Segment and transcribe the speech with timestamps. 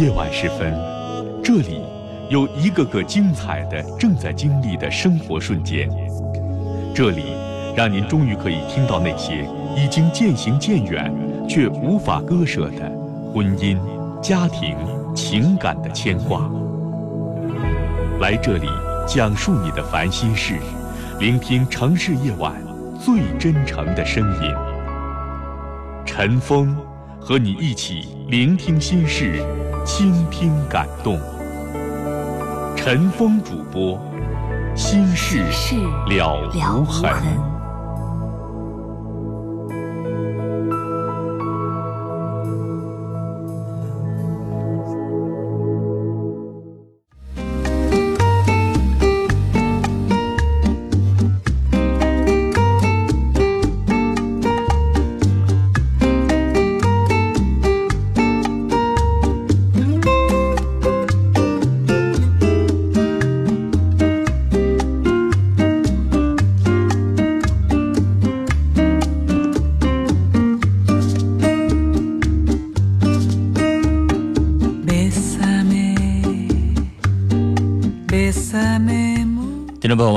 [0.00, 0.74] 夜晚时分，
[1.44, 1.82] 这里
[2.30, 5.90] 有一个个精彩的正在经历的生活瞬间。
[6.94, 7.34] 这里
[7.76, 11.14] 让您终于可以听到那些已经渐行渐远
[11.46, 12.90] 却无法割舍的
[13.34, 13.78] 婚姻、
[14.22, 14.74] 家庭、
[15.14, 16.50] 情感的牵挂。
[18.20, 18.68] 来这里
[19.06, 20.54] 讲述你的烦心事，
[21.18, 22.54] 聆听城市夜晚
[22.98, 24.54] 最真诚的声音。
[26.06, 26.74] 陈峰
[27.20, 29.44] 和你一起聆听心事。
[29.92, 31.18] 倾听感动，
[32.76, 34.00] 陈峰主播，
[34.76, 35.42] 心事
[36.06, 37.59] 了无痕。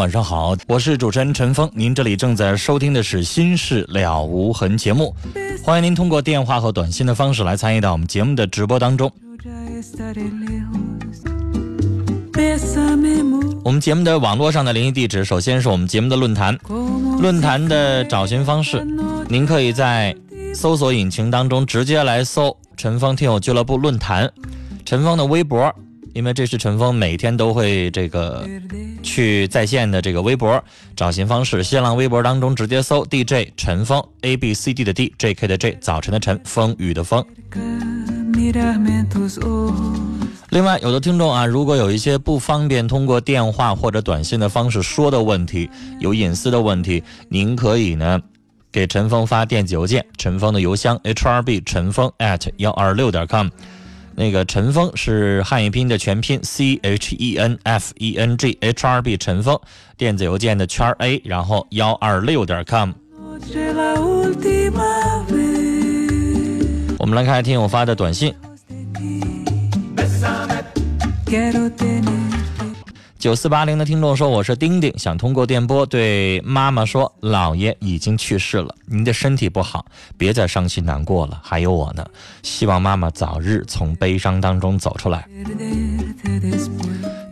[0.03, 1.71] 晚上好，我是主持人陈峰。
[1.73, 5.15] 您这里正在收听的是《心事了无痕》节目，
[5.63, 9.09] 欢迎您通过电话和短信的方式来参与到我们节目的直播当中。
[13.63, 16.59] 我们节目的网络上的联系地址，首先是我们节目的论坛，
[17.21, 18.85] 论坛的找寻方式，
[19.29, 20.13] 您可以在
[20.53, 24.29] 搜索引擎当中直接来搜“陈峰听友俱乐部论坛”，
[24.83, 25.73] 陈峰的微博。
[26.13, 28.47] 因为这是陈峰每天都会这个
[29.01, 30.63] 去在线的这个微博
[30.95, 37.25] 找寻方式，新浪微博当中直接搜 DJ 陈峰 A B C D 的 D J K 的 J 早晨的晨风雨的风。
[40.49, 45.67] 另外，有的听众啊，如果有一些不方便通过电话或者短信的方式说的问题，
[45.99, 48.19] 有隐私的问题，您可以呢
[48.71, 53.47] 给陈峰发电子邮件，陈峰的邮箱 H R B 陈峰 at 幺二六点 com。
[54.15, 59.59] 那个陈峰是汉语拼音的全拼，C H E N F E N G H R B 陈峰，
[59.97, 62.91] 电子邮件的圈 A，然后幺二六点 com。
[66.99, 68.33] 我们来看听友发的短信。
[73.23, 79.85] 九四八零的听众说：“我是丁丁，想通过电波对妈妈说，姥爷已经去世了，您的身体不好，
[80.17, 81.39] 别再伤心难过了。
[81.41, 82.05] 还有我呢，
[82.41, 85.25] 希望妈妈早日从悲伤当中走出来。”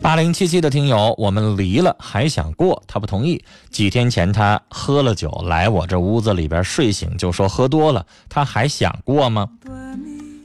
[0.02, 3.44] 八零七七的听友，我们离了还想过，他不同意。
[3.70, 9.46] 几天前他喝了酒来我这屋子里边睡醒就说喝多了，他还想过吗？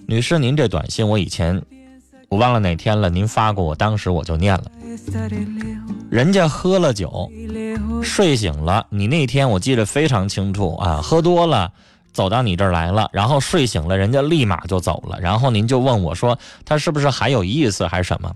[0.09, 1.63] 女士，您这短信我以前。
[2.29, 4.65] 我忘了哪天了，您发过我，当时我就念了。
[6.11, 7.31] 人家喝了酒，
[8.03, 11.73] 睡醒了，你那天我记得非常清楚啊，喝多了
[12.13, 18.33] 走到你这儿来了，然后睡醒了，人家立马就走了，然后您就问我说他是不是还有意思还是什么？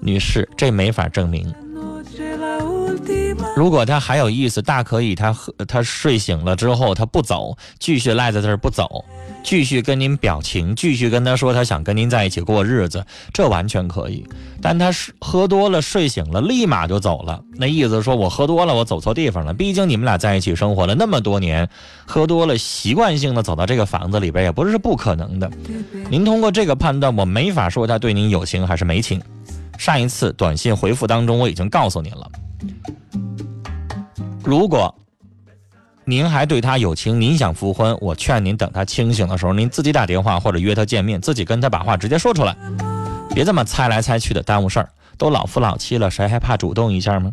[0.00, 1.52] 女士，这没法证明。
[3.56, 9.04] 如果他还有意思，大可以他喝他睡醒了之后他不走，继续赖在这儿不走，
[9.44, 14.26] 继续跟您表情，继续跟他说他想跟您在一起过日子，这完全可以。
[14.62, 19.52] 但他是喝多了睡醒了，立马就走了，那意思说我喝多了，我走错地方了。
[19.52, 21.68] 毕竟你们俩在一起生活了那么多年，
[22.06, 25.50] 喝多了习惯性的走到这个房子里边也不是不可能的。
[26.08, 29.20] 您通过这个判断，我没法说他对您有情还是没情。
[29.76, 32.30] 上一次短信回复当中我已经告诉您了。
[34.42, 34.94] 如果
[36.06, 42.54] 您还对他有情，您想复婚，我劝您等他清醒的时候，您自己打电话或者约他见面，自己跟他把话直接说出来，
[43.34, 44.88] 别这么猜来猜去的耽误事儿。
[45.16, 47.32] 都老夫老妻了，谁还怕主动一下吗？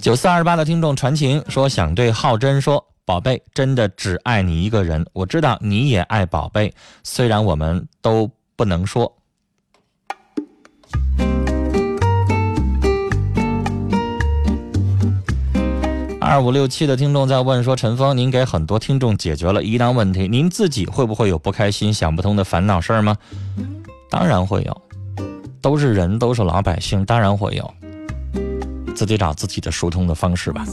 [0.00, 6.72] 九四二八的听众传情说想对浩真说，宝贝，真的只爱你一个人，我知道你也爱宝贝，
[7.02, 9.12] 虽然我们都不能说。
[16.30, 23.16] 二五六七的听众在问说：“陈峰，您给很多听众解决了疑难问题，您自己会不会有不开心、想不通的烦恼事儿吗？”
[24.08, 24.82] 当然会有，
[25.60, 27.68] 都是人，都是老百姓，当然会有，
[28.94, 30.64] 自己找自己的疏通的方式吧。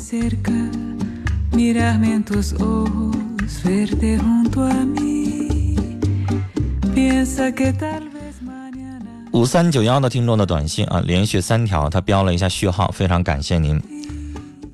[9.32, 13.82] 五三九幺的听众的短信啊，连续三条，他标了一下序号，非常感谢您。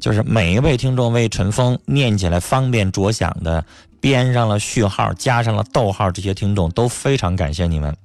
[0.03, 3.63] 就是每一位听众为陈峰念起来方便着想的，
[4.01, 7.95] 编上了序号，加上了逗号，这些听众都非常感谢你们。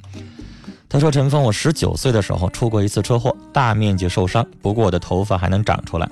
[0.89, 6.09] 他说：“陈峰，我十九岁的时候出过一次车祸，大面积受伤，不过我的头发还能长出来。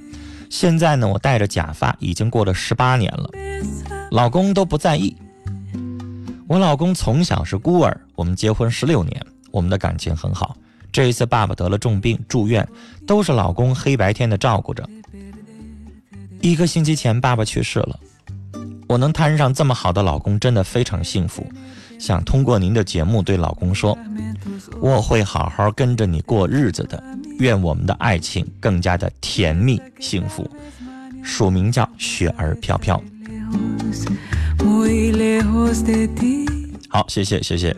[0.50, 3.30] 现在呢，我戴着假发，已经过了十八年了，
[4.10, 5.16] 老公都不在意。
[6.48, 10.56] 我老公从小是孤儿，我们结婚十六年，我们的感情很好。
[10.90, 12.66] 这一次爸爸得了重病住院，
[13.06, 14.84] 都是老公黑白天的照顾着。”
[16.50, 17.98] 一个星期前，爸爸去世了。
[18.86, 21.44] 我能摊上这么好的老公，真的非常幸福。
[21.98, 23.98] 想通过您的节目对老公说，
[24.80, 27.02] 我会好好跟着你过日子的。
[27.40, 30.48] 愿我们的爱情更加的甜蜜幸福。
[31.22, 33.02] 署名叫雪儿飘飘。
[36.88, 37.76] 好，谢谢谢谢。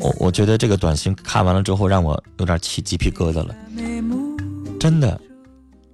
[0.00, 3.54] 我我觉得这个短信看完了之后，让我有点起鸡皮疙瘩了。
[4.78, 5.18] 真的。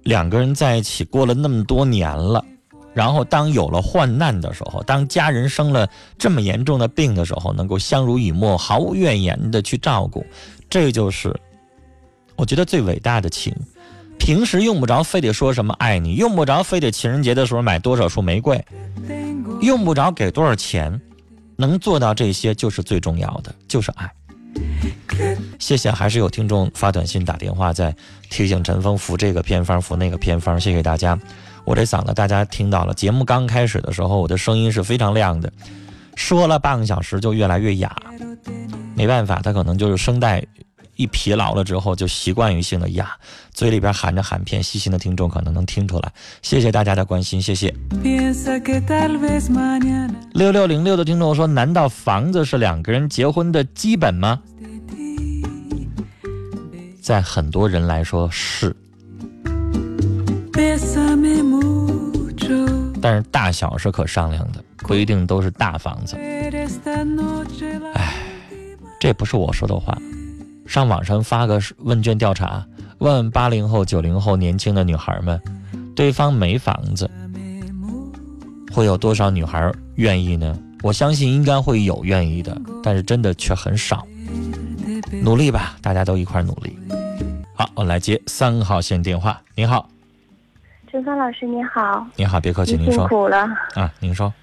[0.03, 2.43] 两个人在一起过了那么多年了，
[2.93, 10.25] 然后当有了患难的时候，当家人生了这么严重的病的时候，能够相濡以沫、毫无怨言的去照顾，
[10.69, 11.33] 这就是
[12.35, 13.55] 我觉得最伟大的情。
[14.19, 18.63] 平时用不着非得说什么爱你，用不着非得情人节的时候买多少束玫瑰，
[19.61, 21.01] 用不着给多少钱，
[21.57, 24.09] 能做到这些就是最重要的，就是爱。
[25.59, 27.95] 谢谢，还是有听众发短信、打电话在
[28.29, 30.59] 提醒陈峰服这个偏方、服那个偏方。
[30.59, 31.17] 谢谢大家，
[31.63, 32.93] 我这嗓子大家听到了。
[32.93, 35.51] 节目刚开始的时候，我的声音是非常亮的，
[36.15, 37.95] 说了半个小时就越来越哑。
[38.95, 40.43] 没办法，他可能就是声带
[40.95, 43.09] 一疲劳了之后就习惯于性的哑，
[43.53, 44.61] 嘴里边含着含片。
[44.61, 46.11] 细心的听众可能能听出来。
[46.41, 47.73] 谢谢大家的关心，谢谢。
[50.33, 54.39] 六六零六的听众说：“难道房子是两个人结婚的基本吗？”
[57.01, 58.73] 在很多人来说是，
[63.01, 66.15] 但是大小是可商量的，不一定都是大房子。
[66.15, 66.49] 哎，
[69.01, 69.97] 这不是我说的话。
[70.65, 72.65] 上网上发个问卷调查，
[72.99, 75.37] 问问八零后、九零后年轻的女孩们，
[75.93, 77.11] 对方没房子，
[78.71, 80.57] 会有多少女孩愿意呢？
[80.81, 84.07] 我相信应该会有愿意的，但是真的却很少。
[85.21, 86.77] 努力吧，大家都一块努力。
[87.55, 89.39] 好，我来接三号线电话。
[89.55, 89.87] 您好，
[90.89, 92.05] 陈芳老师，您好。
[92.15, 93.07] 您好，别客气，您说。
[93.07, 94.33] 辛苦了啊，您说。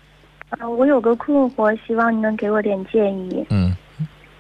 [0.51, 3.45] 啊，我有个困惑，希望你能给我点建议。
[3.51, 3.75] 嗯。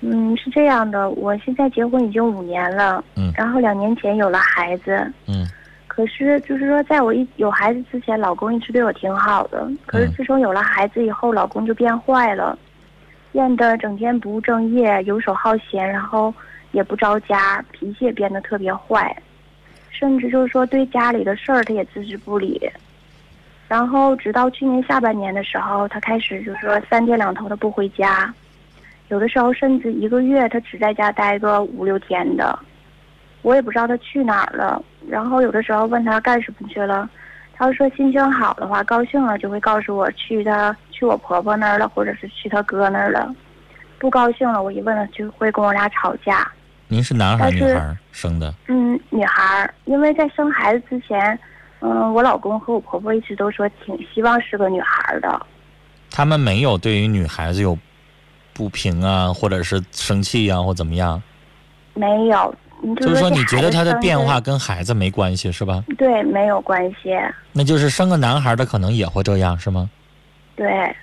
[0.02, 3.04] 嗯，是这样的，我现在结婚已经五年了。
[3.16, 3.32] 嗯。
[3.36, 5.12] 然后两年前有了孩子。
[5.26, 5.46] 嗯。
[5.88, 9.68] 可是，就是说，在我一有孩子之前，老公一直对我挺好的。
[9.86, 12.56] 可是自从有了孩子以后，老公就变坏了，
[13.32, 16.32] 变得整天不务正业，游手好闲，然后。
[16.72, 19.12] 也不着家，脾气也变得特别坏，
[19.90, 22.62] 甚至就是说对家里的事儿他也置之不理。
[23.66, 28.32] 然后直到去年下半年的时候，他开始就是说三天两头的不回家，
[29.08, 32.56] 有的时候甚至一个月他只在家待个五六天的，
[33.42, 34.80] 我也不知道他去哪儿了。
[35.08, 37.10] 然后有的时候问他干什么去了，
[37.52, 43.34] 他说心情好的话，高兴了就会告诉我去他去我婆婆那儿了，或者是去他哥那儿了。
[43.98, 46.46] 不高兴了，我一问他就会跟我俩吵架。
[46.88, 48.52] 您是男孩儿女孩儿生的？
[48.68, 51.38] 嗯，女孩儿，因为在生孩子之前，
[51.80, 55.46] 嗯，我老公和我婆婆一直都说挺希望是个女孩儿的。
[56.10, 57.78] 他们没有对于女孩子有
[58.52, 61.22] 不平啊，或者是生气啊，或怎么样？
[61.94, 65.82] 没有，嗯就就是说，你觉得他的变化跟孩子没关系是吧？
[65.96, 67.16] 对没有关系？
[67.52, 69.88] 那就是生个男孩的可能也会这样是吗？
[70.60, 70.94] 对，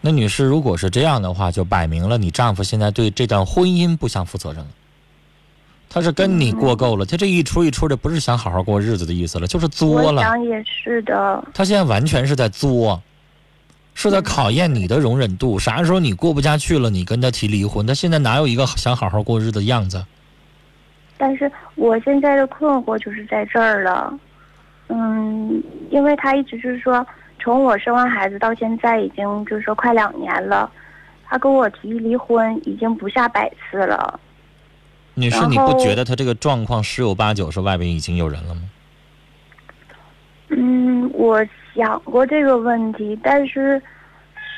[0.00, 4.68] 那女士，如果是这样的话，就摆明了你丈夫现在对这段婚姻不想负责任了。
[5.88, 10.22] 他是跟你过够了，他这一出一出的不是想好好过日子的意思了，就是作我了。
[10.22, 11.42] 想也是的。
[11.52, 13.02] 他现在完全是在作，
[13.92, 15.58] 是在考验你的容忍度。
[15.58, 20.06] 啥时候你过不下去了，你跟他提离婚，他现在哪有一个想好好过日子的样子？
[21.18, 24.16] 但是我现在的困惑就是在这儿了，
[24.86, 25.60] 嗯，
[25.90, 27.04] 因为他一直就是说，
[27.40, 30.70] 从我生完孩子到现在已经就是说快两年了，
[31.24, 34.20] 他跟我提离婚已经不下百次了。
[35.14, 38.62] 女士，你不觉得他这个状况十有八九是外边已经有人了吗？
[40.48, 41.44] 嗯，我
[41.74, 43.80] 想过这个问题，但是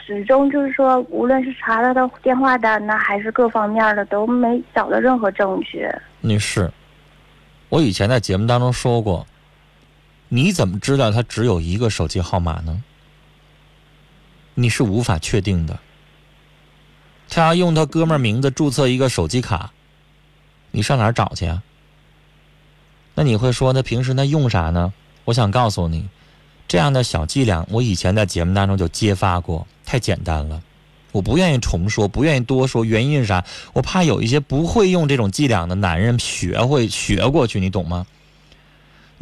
[0.06, 5.88] 始终就是说，无论是查他的电话单呢，还是各方面的，都没找到任何证据。
[6.20, 6.70] 女士，
[7.68, 9.26] 我以前在节目当中说过，
[10.34, 12.82] 你怎么知道他只有一个手机号码呢？
[14.54, 15.78] 你是无法确定的。
[17.28, 19.72] 他要用他哥们儿名字注册一个手机卡，
[20.70, 21.62] 你上哪儿找去啊？
[23.14, 24.94] 那你会说，那平时他用啥呢？
[25.26, 26.08] 我想告诉你，
[26.66, 30.62] 这样的小伎俩，我以前在节目当中就揭发过，太简单了。
[31.12, 33.44] 我不愿意重说，不愿意多说，原因是啥？
[33.74, 38.06] 我怕有一些不会用这种伎俩的男人学会学过去，你懂吗？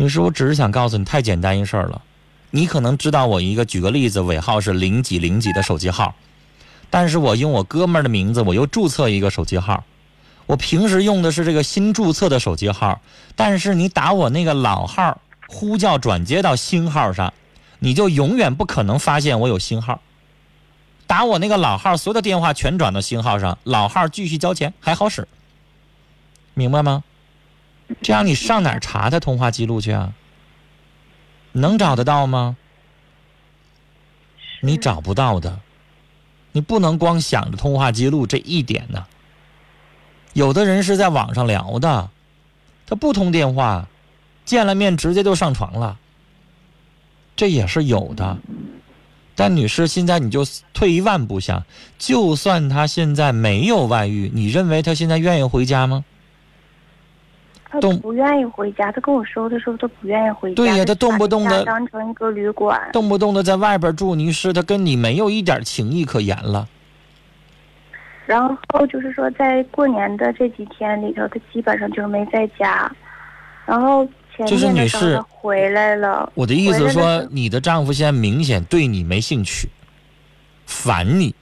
[0.00, 2.00] 女士，我只是想告诉你，太简单一事儿了。
[2.52, 6.14] 你可能知道我一个，举个例子，尾号是零几零几的手机号，
[6.88, 9.84] 但是我用我哥们儿的名字，我又注册一个手机号。
[10.46, 13.02] 我平时用的是这个新注册的手机号，
[13.36, 17.34] 但是你打我那个老号呼叫转接到新号上，
[17.80, 20.00] 你就永远不可能发现我有新号。
[21.06, 25.28] 打我那个老号，所有的电话全转到新号上，老号继续交钱，还好使，
[26.54, 27.04] 明白吗？
[28.02, 30.14] 这样你上哪儿查他通话记录去啊？
[31.52, 32.56] 能找得到吗？
[34.62, 35.60] 你找不到的，
[36.52, 39.06] 你不能光想着通话记录这一点呢。
[40.32, 42.10] 有的人是在网上聊的，
[42.86, 43.88] 他不通电话，
[44.44, 45.98] 见了面直接就上床了，
[47.34, 48.38] 这也是有的。
[49.34, 51.64] 但女士，现在你就退一万步想，
[51.98, 56.04] 就算他现在没有外遇，你认为他现在愿意回家吗？
[57.70, 60.56] 他动不愿意回家，他跟我说的时候，他不愿意回家。
[60.56, 62.90] 对呀他动不动地把家当成一个旅馆。
[62.92, 66.68] 动不动的在外边住，你是，他跟你没有一点情谊可言了。
[68.26, 68.40] 然
[68.72, 72.90] 后就是说，在过年的这几天里头，他基本上就是没在家。
[73.66, 74.04] 然后
[74.36, 76.32] 前就是女士时候他回来了。
[76.34, 79.68] 我的意思是说你的丈夫现在明显对你没兴趣，
[80.66, 81.34] 烦你。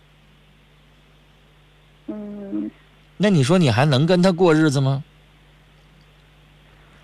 [2.07, 2.71] 嗯，
[3.17, 5.03] 那你说你还能跟他过日子吗？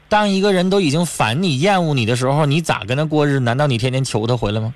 [0.08, 3.40] 当一个人都已经烦你、厌恶你的时候，你咋跟他过日子？
[3.40, 4.72] 难道你天天求他回来吗？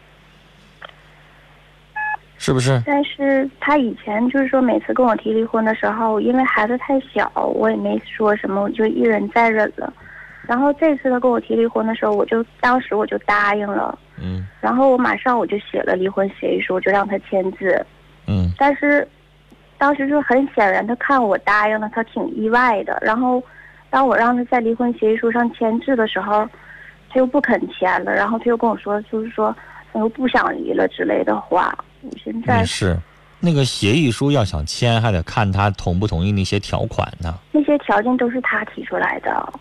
[2.40, 2.80] 是不是？
[2.86, 9.92] 但是他以前就是说，每次跟我提离婚的时候，因为孩子太小，我也没说什么，我就一忍再忍了。
[10.46, 17.84] 然后这次他跟我提离婚的时候，我就当时我就答应了，嗯然后我马上我就写了离婚协议书，我就让他签字。
[18.26, 19.06] 嗯但是
[19.76, 22.96] 当时就很显然，他看我答应了，他挺意外的。
[23.02, 23.42] 然后
[23.90, 26.48] 当我让他在离婚协议书上签字的时候，
[27.08, 29.54] 他又不肯签了，然后他又跟我说，就是说
[29.92, 31.76] 他又不想离了之类的话。
[32.02, 32.96] 我现在是，
[33.40, 37.38] 那个协议书要想签，还得看他同不同意那些条款呢。
[37.50, 39.52] 那些条件都是他提出来的。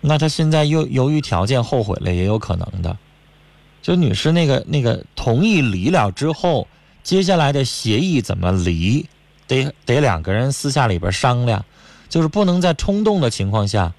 [0.00, 2.96] 那他现在又由于条件后悔了，也有可能的。
[3.80, 6.66] 就女士那个那个同意离了之后，
[7.02, 9.08] 接下来的协议怎么离，
[9.46, 11.64] 得得两个人私下里边商量，
[12.12, 13.94] 就是不能在冲动的情况下，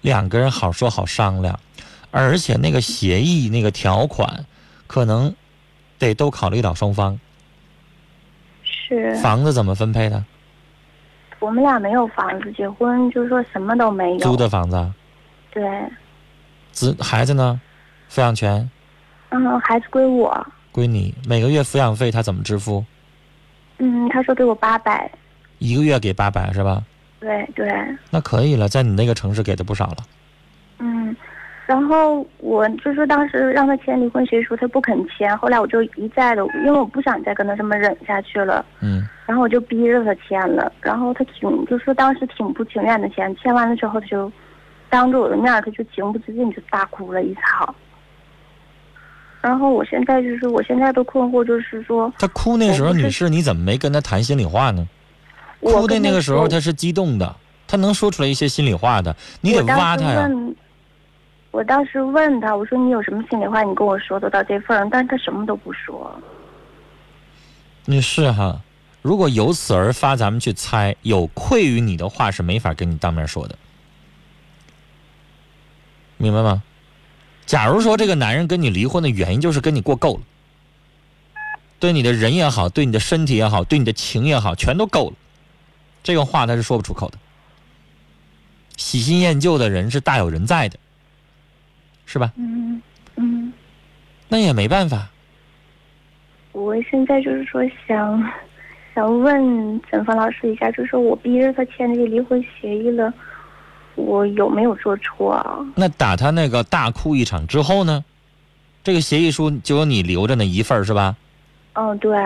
[0.00, 1.60] 两个人好说好商量，
[2.10, 4.46] 而且那个协议那个条款，
[4.86, 5.34] 可能
[5.98, 7.20] 得都考虑到双方。
[8.62, 10.24] 是房子怎么分配的？
[11.38, 14.18] 我们俩没有房子，结婚就是说什么都没有。
[14.20, 14.94] 租的房子啊，
[15.50, 15.62] 对，
[16.72, 17.60] 子孩子呢？
[18.10, 18.70] 抚养权
[19.28, 20.46] 嗯，孩子归我。
[20.72, 22.82] 归你，每个月抚养费他怎么支付？
[23.76, 25.12] 嗯，他说给我八百。
[25.58, 26.82] 一个月给八百是吧？
[27.20, 27.70] 对对，
[28.10, 29.96] 那可以了，在你那个城市给的不少了。
[30.78, 31.14] 嗯，
[31.66, 35.36] 然后我就说当时让他签离婚协议书，他不肯签。
[35.36, 40.72] 后来我就一再的，因为我不想再跟他这么忍下去了，嗯然后我就逼着他签了。
[40.80, 43.36] 然后他挺，就是当时挺不情愿的签。
[43.36, 44.32] 签完了之后，他就
[44.88, 47.74] 当着我的面，他就情不自禁就大哭了一场。
[49.42, 54.86] 然后我现在就是，我现在都困惑，就是说，他哭那时候，女士你怎么没跟他谈心里话呢？
[55.60, 57.36] 我哭的那个时候他是激动的，
[57.68, 60.28] 他能说出来一些心里话的，你得挖他呀。
[61.52, 66.14] 我当时问他，我说你有什么心里话，你跟我说，都到这份儿上，但是他什么都不说。
[67.86, 68.60] 你是哈，
[69.02, 73.58] 如果由此而发，咱们去猜，有愧于你的话是没法跟你当面说的，
[76.18, 76.62] 明白吗？
[77.46, 80.20] 假如说这个男人跟你离婚的原因就是跟你过够了，
[81.80, 85.16] 对你的人也好，对你的身体也好，对你的情也好，全都够了，
[86.02, 87.18] 这个话他是说不出口的。
[88.76, 90.78] 喜新厌旧的人是大有人在的，
[92.06, 92.32] 是吧？
[92.36, 92.80] 嗯
[93.16, 93.52] 嗯，
[94.28, 95.08] 那也没办法。
[96.52, 98.32] 我现在就是说想
[98.94, 103.12] 想问沈芳老师一下，就是说我逼着他签这个离婚协议了，
[103.94, 105.58] 我有没有做错啊？
[105.76, 108.04] 那打他那个大哭一场之后呢，
[108.82, 111.14] 这个协议书就有你留着那一份儿是吧？
[111.74, 112.18] 嗯，对，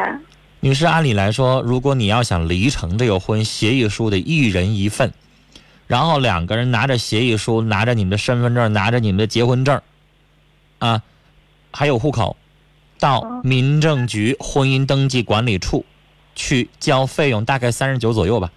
[0.64, 5.12] 女士，按理来说，如果你要想离成这个婚，协议书得一人一份，
[5.86, 9.82] 然后两个人拿着协议书，拿着你们的身份证，拿着你们的结婚证，
[10.78, 11.02] 啊，
[11.70, 12.38] 还有户口，
[12.98, 15.84] 到嗯民政局婚姻登记管理处
[16.34, 18.50] 去交费用，大概三十九左右吧。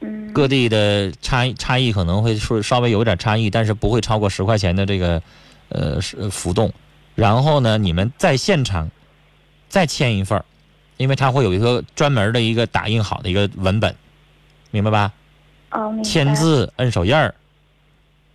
[0.00, 5.22] 嗯，各地的差异差异可能会说稍微有点差异，但是不会超过十块钱的这个
[5.70, 6.70] 呃是浮动。
[7.14, 8.90] 然后呢，你们在现场
[9.70, 10.44] 再签一份儿
[10.96, 13.94] 因为它会有一个专门的一个打印好的一个文本，
[14.70, 15.12] 明白吧？
[16.04, 17.34] 签，字、摁手印儿，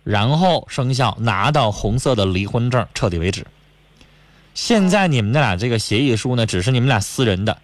[0.04, 3.46] 然后生效，拿到红色的离婚证，彻底为止。
[4.52, 7.56] 现在你们那俩这个协议书呢，只是你们俩私人的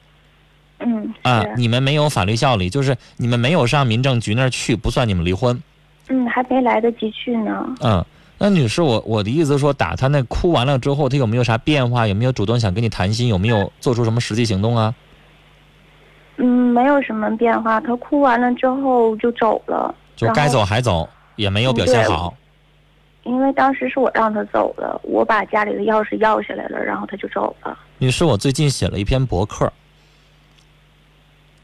[0.78, 5.62] 嗯，啊，你们没有法律效力，就是你们没有上民政局那儿去，不算你们离婚。
[6.08, 7.66] 嗯，还没来得及去呢。
[7.80, 8.04] 嗯，
[8.38, 12.06] 那女士，我我的意思是说，打他那哭完了之后，他有没有啥变化？
[12.06, 13.28] 有没有主动想跟你谈心？
[13.28, 14.94] 有没有做出什么实际行动啊？
[16.36, 17.80] 嗯，没有什么变化。
[17.80, 22.34] 他哭完了之后就走了，就该走还走，也没有表现好。
[23.24, 27.76] 因为当时是我让他走的，我把家里的钥匙要下来了，然后他就走了。
[27.98, 29.72] 女士，我最近写了一篇博客，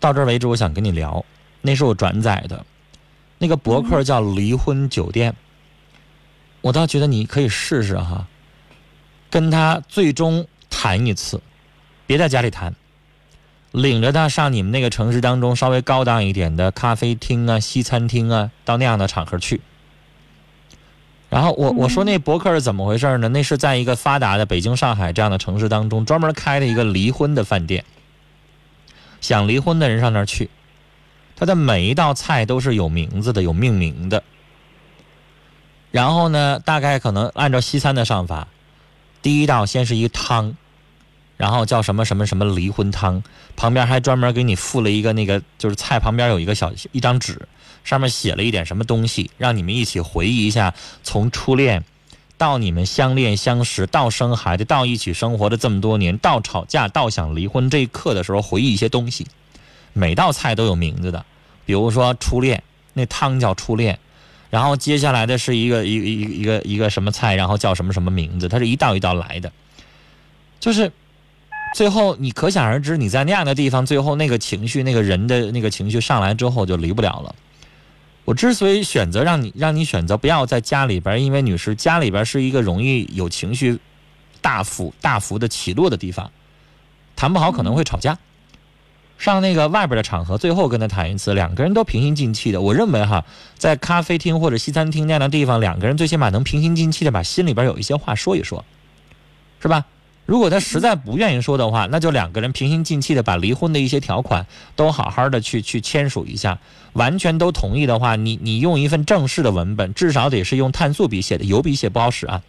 [0.00, 1.24] 到这儿为止，我想跟你聊，
[1.60, 2.64] 那是我转载的，
[3.38, 5.30] 那个博客叫《离婚酒店》，
[6.62, 8.26] 我倒觉得你可以试试哈，
[9.28, 11.40] 跟他最终谈一次，
[12.06, 12.74] 别在家里谈，
[13.72, 19.60] 领着他上你们那个城市当中稍微高档一点的咖啡厅啊、西餐厅啊，到那样的场合去。
[21.28, 23.28] 然后我我说那博客是怎么回事呢？
[23.28, 27.84] 那是在一个发达的北京、上海这样的城市当中，专门开了一个离婚的饭店，
[29.20, 30.50] 想离婚的人上那儿去。
[31.34, 34.22] 他的每一道菜都是有名字的、有命名的。
[35.92, 38.48] 然后呢，大概可能按照西餐的上法，
[39.22, 40.56] 第一道先是一汤，
[41.36, 43.22] 然后叫什么什么什么离婚汤，
[43.56, 47.46] 旁边还专门给你附了一个那个，就是菜旁边有一个小一张纸，
[47.84, 51.84] 上面写了一点什么东西，让你们一起回忆一下从初恋
[52.38, 59.26] 到你们相恋相识，到生孩子，到一起生活的这么多年，到吵架，到想离婚这一刻的时候，回忆一些东西。
[59.92, 61.24] 每道菜都有名字的，
[61.66, 62.62] 比如说初恋，
[62.94, 63.98] 那汤叫初恋，
[64.52, 69.50] 然后接下来的是一个一一一个一个什么菜，然后叫什么什么名字，它是一道一道来的，
[70.60, 70.92] 就是
[71.74, 77.34] 最后你可想而知，你在那样的地方，最后那个情绪，那个人的那个情绪上来之后就离不了了。
[78.26, 83.78] 我之所以选择让你让你选择不要在家里边，因为女士家里边是一个容易有情绪
[84.42, 86.30] 大幅大幅的起落的地方，
[87.16, 88.18] 谈不好可能会吵架。
[89.22, 92.60] 上那个外边的场合，最后跟他谈一次，两个人都平心静气的。
[92.60, 93.24] 我认为哈，
[93.56, 98.64] 在咖啡厅或者西餐厅那样的地方，两个人最起码能平心静气的把心里边有一些话说一说，
[99.60, 99.84] 是吧？
[100.26, 106.58] 如果他实在不愿意说的话，那就两个人平心静气的把离婚的一些条款都好好的去去签署一下。
[106.94, 112.42] 完全都同意的话，你你用一份正式的文本，至少得是用碳素笔写的，油笔写不好使啊。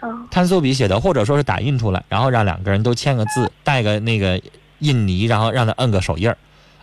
[0.00, 4.40] 哦，碳素笔写的，或者说是打印出来，然后让两个人都签个字，带个那个
[4.80, 6.36] 印泥，然后让他摁个手印儿，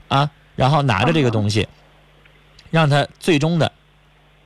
[0.07, 1.67] 啊，然后拿着这个东西，
[2.71, 3.71] 让他最终的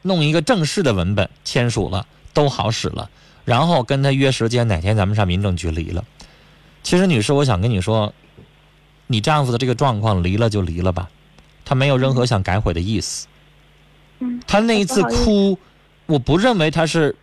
[0.02, 3.10] 弄一个正式的文本签署了，都好使了，
[3.46, 6.04] 然后跟他约时间，哪天咱们上民政局离了。
[6.84, 8.14] 其实，女士，我想跟你说，
[9.06, 11.10] 你丈夫的这个状况，离了就离了吧，
[11.64, 13.28] 他没有任何想改悔的意思。
[14.20, 15.60] 嗯，他那一次哭，
[16.08, 17.16] 我不认为他是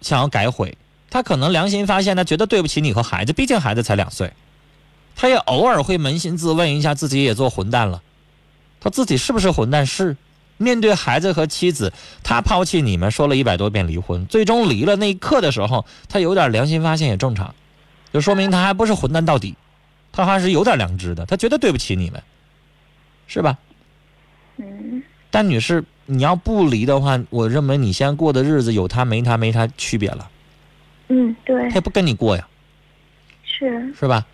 [0.00, 0.76] 想要改悔，
[1.08, 4.32] 他可能良心发现，他觉得对不起你和孩子，毕竟孩子才两岁，
[5.16, 8.02] 他也偶尔会扪心自问一下，自己也做混蛋了，
[8.78, 9.84] 他自己是不是混蛋？
[9.84, 10.16] 是。
[10.58, 17.54] 面对孩子和妻子，他抛弃你们，说了一百多遍离婚，最终离了那一刻的时候，他有点良心发现也正常，
[18.10, 19.54] 就说明他还不是混蛋到底，
[20.12, 22.22] 他还是有点良知的，他觉得对不起你们，
[23.26, 23.58] 是吧？
[24.56, 25.02] 嗯。
[25.30, 30.30] 但女士，你要不离的话，我认为你现在过的日子有他没他没他区别了。
[31.08, 31.68] 嗯，对。
[31.68, 32.48] 他也不跟你过呀。
[33.44, 33.92] 是。
[33.92, 34.24] 是吧？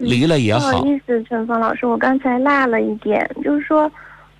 [0.00, 0.72] 离了也好。
[0.72, 3.90] 不好意思，陈芳老师，我刚才落了一点，就是说。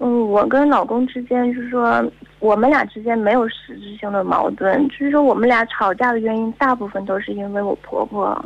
[0.03, 2.03] 嗯，我跟老公之间就是说，
[2.39, 8.43] 我们俩之间没有实质性的矛盾，就是说我们俩吵架的原因大部分都是因为我婆婆。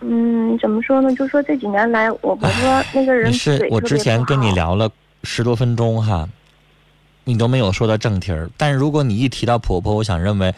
[0.00, 1.14] 嗯，怎么说呢？
[1.14, 4.86] 就说这几年来，我婆婆那个人是我之前跟你聊了
[5.22, 6.28] 十多分钟哈，
[7.24, 8.46] 你都没有说到正题儿。
[8.58, 10.54] 但如果你一提到婆婆，我想认为，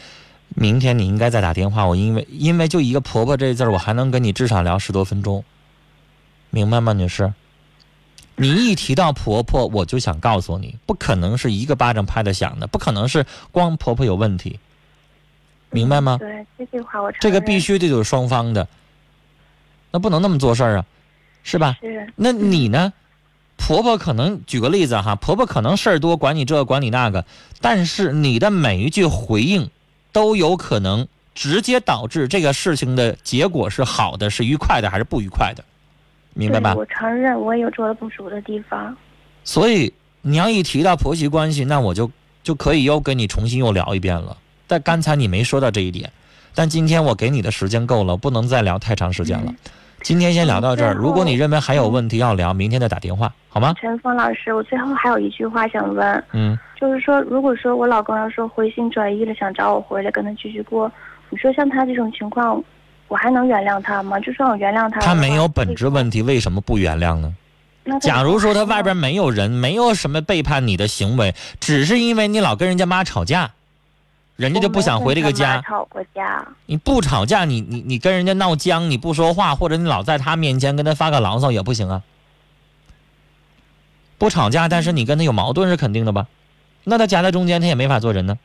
[0.54, 1.86] 明天你应该再打电话。
[1.86, 5.44] 我因为因为就一个婆婆这字儿，我还能跟你至少聊十多分钟，
[6.50, 7.32] 明白吗，女士？
[8.36, 14.58] 你一提到婆婆，我就想告诉你，不可能是一个巴掌拍的响的，不可能是光婆婆有问题，
[15.70, 16.16] 明白吗？
[16.18, 18.66] 对这句话我这个必须得有双方的，
[19.90, 20.84] 那不能那么做事儿啊，
[21.42, 21.76] 是吧？
[21.80, 22.12] 是。
[22.16, 22.92] 那你呢？
[23.58, 27.24] 婆婆可能举个例子哈，婆婆可能事儿多，管你这管你那个，
[27.60, 29.70] 但是你的每一句回应，
[30.12, 35.64] 都有可能直接导致这个事情的结果是好的，是愉快的还是不愉快的。
[36.34, 36.74] 明白吧？
[36.74, 38.96] 我承认我也有做的不足的地方。
[39.44, 42.10] 所以你要一提到婆媳关系，那我就
[42.42, 44.36] 就可以又跟你重新又聊一遍了。
[44.66, 46.10] 但刚才你没说到这一点，
[46.54, 49.54] 但今天我给你的时间够了，不能再聊太长时间了。
[50.02, 50.94] 今天先聊到这儿。
[50.94, 53.74] 如果你认为还有问题要聊，明天再打电话好吗？
[53.80, 56.24] 陈峰老师，我最后还有一句话想问。
[56.32, 56.58] 嗯。
[56.82, 60.90] 就是说，如果说我老公要说回心转意了，想找我回来跟他继续过，
[61.30, 62.60] 你说像他这种情况？
[63.06, 64.18] 我还能原谅他吗？
[64.18, 67.32] 就算我原谅他，他没有本质问题，为什么不原谅呢？
[68.00, 73.52] 假如说他外边没有人，没有什么背叛你的行为，只是因为你老跟人家妈吵架，
[74.34, 75.62] 人家就不想回这个家。
[75.62, 76.44] 吵过架。
[76.66, 82.02] 你不吵架，你你你跟人家闹僵，你不说话，或者你老在他面前跟他发个牢骚也不行啊。
[84.18, 86.26] 不吵架，但是你跟他有矛盾是肯定的吧？
[86.84, 88.38] 那他夹在中间，他也没法做人呢。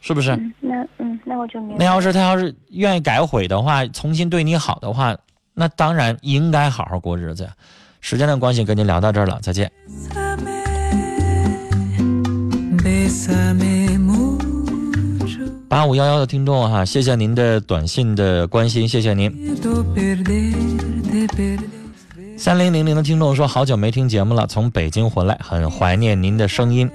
[0.00, 0.30] 是不是？
[0.60, 1.76] 那嗯，那我就明白。
[1.78, 5.16] 那要是他要是愿意改悔的话，重新对你好的话，
[5.54, 7.50] 那当然应该好好过日子。
[8.00, 9.70] 时间的关系，跟您聊到这儿了，再见。
[15.68, 19.30] 八五幺幺的听众哈，谢谢您的短信的关心，谢谢您。
[22.38, 26.88] 三零零零的听众说：“好久没听节目了，从北京回来，很怀念您的声音，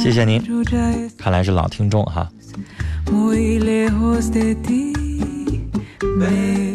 [0.00, 0.40] 谢谢您。
[1.18, 2.30] 看来是老听众哈。”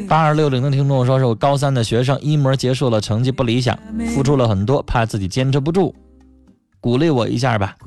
[0.10, 3.80] 八二六零的听众说：“是我高三的学生，一模结束了，成绩不理想，
[4.14, 5.96] 付出了很多，怕自己坚持不住，
[6.82, 7.78] 鼓励我一下吧。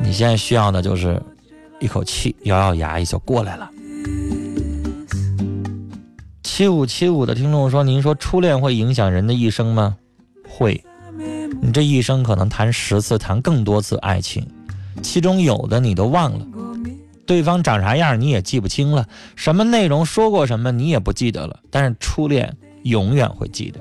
[0.00, 1.22] 你现在需要的就是
[1.78, 3.68] 一口气，咬咬牙也就过来了。”
[6.54, 9.96] 七五七五的听众说：“您说初恋会影响人的一生吗？
[10.46, 10.84] 会，
[11.62, 14.46] 你这一生可能谈十次，谈更多次爱情，
[15.00, 16.46] 其中有的你都忘了，
[17.24, 23.80] 对方长啥样你也记不清了，什么内容说过什么你也不记得了，但是初恋永远会记得。”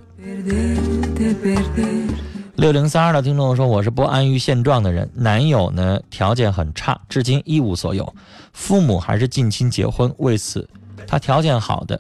[2.56, 8.16] 六零三二的听众说：“我是不安于现状的人，男友呢条件很差，至今一无所有，
[8.54, 10.66] 父母还是近亲结婚，为此
[11.06, 12.00] 他条件好的。”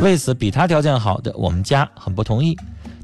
[0.00, 2.56] 为此，比他条件好的，我们家很不同意。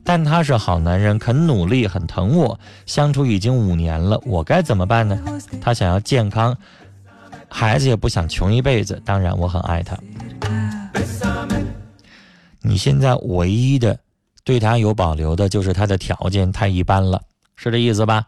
[0.05, 2.61] 但他是好男人，肯努力，很疼我。
[2.85, 5.19] 相处已经五年了，我该怎么办呢？
[5.63, 6.57] 他想要健康，
[7.49, 9.01] 孩子也不想穷一辈子。
[9.05, 9.99] 当然，我很爱他。
[12.61, 13.99] 你现在唯一的
[14.45, 17.21] 对他有保留的，就是他的条件太一般了，
[17.57, 18.27] 是这意思吧？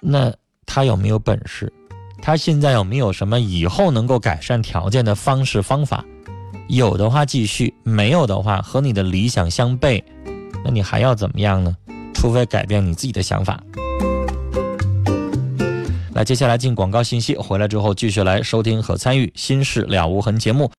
[0.00, 0.32] 那
[0.64, 1.72] 他有没有本事？
[2.26, 6.02] 他现在有没有什么以后能够改善条件的方式方法？
[6.68, 10.02] 有的话继续，没有的话和你的理想相悖，
[10.64, 11.76] 那你还要怎么样呢？
[12.14, 13.62] 除非改变你自己的想法。
[16.14, 20.72] 那，接下来进广告信息，回来之后继续来收听和参与《心事了无痕》节目。